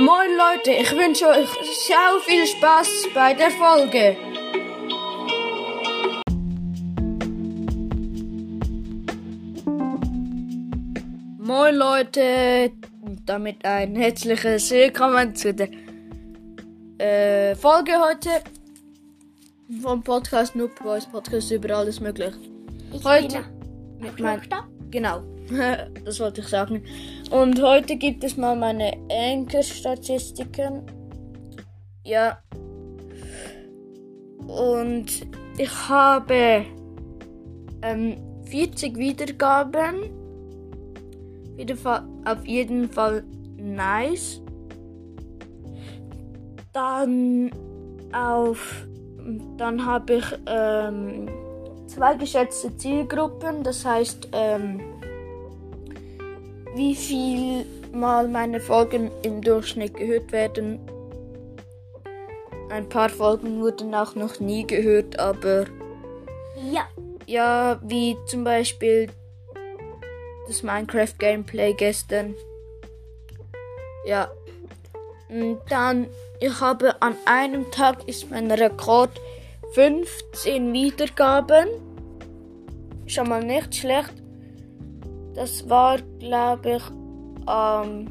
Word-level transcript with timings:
Moin 0.00 0.30
Leute, 0.34 0.70
ich 0.70 0.90
wünsche 0.92 1.26
euch 1.28 1.50
sehr 1.86 1.98
viel 2.24 2.46
Spaß 2.46 3.08
bei 3.12 3.34
der 3.34 3.50
Folge. 3.50 4.16
Moin 11.36 11.74
Leute, 11.74 12.72
damit 13.26 13.62
ein 13.66 13.94
herzliches 13.94 14.70
Willkommen 14.70 15.34
zu 15.34 15.52
der 15.52 15.68
äh, 16.96 17.54
Folge 17.54 17.92
heute 18.00 18.30
vom 19.82 20.02
Podcast 20.02 20.56
Noob 20.56 20.82
Boys 20.82 21.04
Podcast 21.04 21.50
über 21.50 21.76
alles 21.76 22.00
möglich. 22.00 22.32
Ich 22.94 23.04
Heute 23.04 23.44
bin 23.98 24.06
mit 24.06 24.18
mein, 24.18 24.40
Tochter. 24.40 24.66
Genau, 24.90 25.22
das 26.04 26.20
wollte 26.20 26.40
ich 26.40 26.48
sagen. 26.48 26.82
Und 27.30 27.60
heute 27.62 27.96
gibt 27.96 28.24
es 28.24 28.36
mal 28.36 28.56
meine 28.56 28.92
Anchor-Statistiken. 29.10 30.82
Ja. 32.04 32.38
Und 34.46 35.06
ich 35.58 35.88
habe 35.88 36.64
ähm, 37.82 38.16
40 38.44 38.96
Wiedergaben. 38.96 40.10
Auf 42.24 42.46
jeden 42.46 42.88
Fall 42.88 43.22
nice. 43.56 44.40
Dann 46.72 47.50
auf. 48.12 48.86
Dann 49.58 49.84
habe 49.84 50.14
ich 50.14 50.24
ähm, 50.46 51.28
zwei 51.90 52.14
geschätzte 52.14 52.76
Zielgruppen. 52.76 53.62
Das 53.62 53.84
heißt, 53.84 54.28
ähm, 54.32 54.80
wie 56.74 56.94
viel 56.94 57.66
mal 57.92 58.28
meine 58.28 58.60
Folgen 58.60 59.10
im 59.22 59.42
Durchschnitt 59.42 59.96
gehört 59.96 60.32
werden. 60.32 60.78
Ein 62.70 62.88
paar 62.88 63.08
Folgen 63.08 63.60
wurden 63.60 63.94
auch 63.94 64.14
noch 64.14 64.38
nie 64.38 64.64
gehört, 64.64 65.18
aber 65.18 65.66
Ja. 66.70 66.86
ja, 67.26 67.80
wie 67.82 68.16
zum 68.26 68.44
Beispiel 68.44 69.08
das 70.46 70.62
Minecraft 70.62 71.18
Gameplay 71.18 71.72
gestern. 71.72 72.34
Ja. 74.04 74.30
Und 75.28 75.60
dann, 75.68 76.06
ich 76.40 76.60
habe 76.60 77.00
an 77.02 77.16
einem 77.24 77.70
Tag 77.70 78.08
ist 78.08 78.30
mein 78.30 78.50
Rekord 78.50 79.10
15 79.72 80.72
Wiedergaben. 80.72 81.68
Schon 83.06 83.28
mal 83.28 83.44
nicht 83.44 83.74
schlecht. 83.74 84.14
Das 85.34 85.68
war, 85.68 85.98
glaube 86.18 86.76
ich, 86.76 86.82
am. 87.46 88.06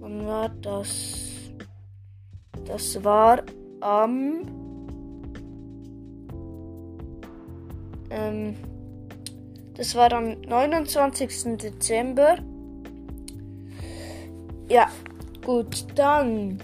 wann 0.00 0.26
war 0.26 0.50
das? 0.60 1.30
Das 2.66 3.02
war 3.02 3.42
am. 3.80 4.42
Ähm, 8.10 8.54
das 9.74 9.94
war 9.94 10.12
am 10.12 10.40
29. 10.42 11.56
Dezember. 11.56 12.36
Ja, 14.68 14.88
gut, 15.44 15.86
dann. 15.94 16.62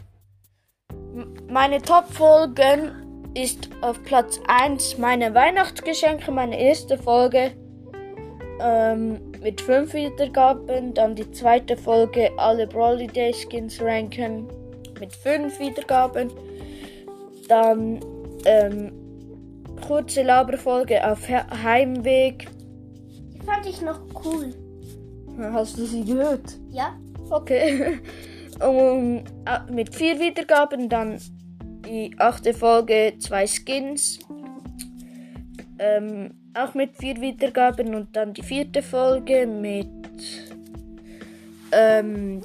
Meine 1.48 1.80
Top-Folgen 1.80 2.92
ist 3.34 3.70
auf 3.80 4.02
Platz 4.04 4.40
1 4.46 4.98
meine 4.98 5.34
Weihnachtsgeschenke, 5.34 6.30
meine 6.30 6.60
erste 6.60 6.98
Folge 6.98 7.52
ähm, 8.60 9.18
mit 9.42 9.60
5 9.60 9.94
Wiedergaben. 9.94 10.94
Dann 10.94 11.14
die 11.14 11.30
zweite 11.30 11.76
Folge 11.76 12.30
alle 12.36 12.66
Brawly 12.66 13.06
Day 13.06 13.32
Skins 13.32 13.80
ranken 13.80 14.48
mit 15.00 15.12
5 15.12 15.58
Wiedergaben. 15.58 16.30
Dann 17.48 18.00
ähm, 18.44 18.92
kurze 19.86 20.22
Laberfolge 20.22 21.06
auf 21.08 21.26
He 21.26 21.34
Heimweg. 21.34 22.48
Die 23.34 23.46
fand 23.46 23.66
ich 23.66 23.80
noch 23.80 24.00
cool. 24.24 24.54
Hast 25.52 25.78
du 25.78 25.84
sie 25.84 26.04
gehört? 26.04 26.58
Ja. 26.70 26.98
Okay. 27.30 27.98
Und 28.60 29.24
äh, 29.46 29.72
mit 29.72 29.94
vier 29.94 30.18
Wiedergaben 30.18 30.88
dann 30.88 31.18
die 31.86 32.14
achte 32.18 32.52
Folge, 32.52 33.14
zwei 33.18 33.46
Skins. 33.46 34.18
Ähm, 35.78 36.34
auch 36.54 36.74
mit 36.74 36.96
vier 36.96 37.20
Wiedergaben 37.20 37.94
und 37.94 38.14
dann 38.16 38.34
die 38.34 38.42
vierte 38.42 38.82
Folge 38.82 39.46
mit 39.46 39.88
ähm, 41.70 42.42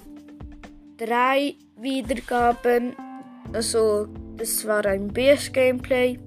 drei 0.97 1.55
Wiedergaben. 1.77 2.95
Also, 3.51 4.07
das 4.37 4.65
war 4.67 4.85
ein 4.85 5.07
BS-Gameplay. 5.07 6.19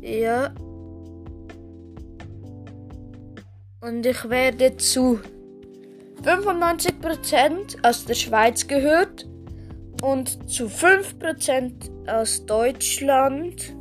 Ja. 0.00 0.54
Und 3.80 4.06
ich 4.06 4.28
werde 4.28 4.76
zu 4.76 5.18
95% 6.24 7.86
aus 7.86 8.04
der 8.04 8.14
Schweiz 8.14 8.66
gehört 8.66 9.26
und 10.02 10.50
zu 10.50 10.66
5% 10.66 11.72
aus 12.08 12.46
Deutschland. 12.46 13.74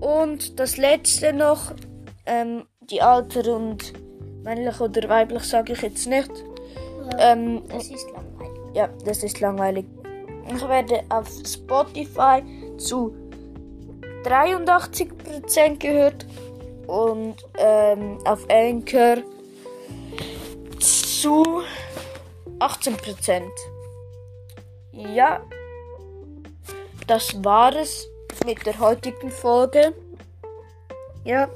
Und 0.00 0.58
das 0.58 0.76
letzte 0.76 1.32
noch, 1.32 1.72
ähm, 2.26 2.64
die 2.90 3.00
Alter 3.00 3.54
und 3.56 3.92
männlich 4.42 4.80
oder 4.80 5.08
weiblich 5.08 5.44
sage 5.44 5.72
ich 5.72 5.82
jetzt 5.82 6.06
nicht. 6.06 6.30
Ähm, 7.18 7.62
Das 7.68 7.88
ist 7.88 8.06
langweilig. 8.12 8.74
ja, 8.74 8.88
das 9.04 9.22
ist 9.22 9.40
langweilig. 9.40 9.86
Ich 10.54 10.68
werde 10.68 11.02
auf 11.08 11.28
Spotify 11.46 12.42
zu 12.76 13.14
83% 14.24 15.78
gehört 15.78 16.26
und 16.86 17.36
ähm, 17.58 18.18
auf 18.24 18.46
Anchor 18.50 19.16
zu 21.24 21.42
18%. 22.58 23.44
Ja, 24.92 25.40
das 27.06 27.42
war 27.42 27.74
es 27.74 28.06
mit 28.44 28.66
der 28.66 28.78
heutigen 28.78 29.30
Folge. 29.30 29.94
Ja. 31.24 31.48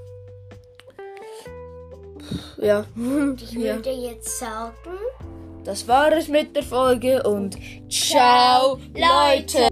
Ja. 2.56 2.86
Ich 3.36 3.52
ja. 3.52 3.74
würde 3.74 3.90
jetzt 3.90 4.38
sagen. 4.38 4.72
Das 5.64 5.86
war 5.86 6.12
es 6.12 6.28
mit 6.28 6.56
der 6.56 6.62
Folge 6.62 7.22
und 7.24 7.58
ciao, 7.90 8.78
Leute. 8.94 9.68